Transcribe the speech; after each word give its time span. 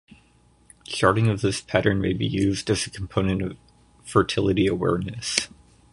Charting 0.87 1.27
of 1.27 1.41
this 1.41 1.61
pattern 1.61 2.01
may 2.01 2.13
be 2.13 2.25
used 2.25 2.71
as 2.71 2.87
a 2.87 2.89
component 2.89 3.43
of 3.43 3.55
fertility 4.03 4.65
awareness. 4.65 5.47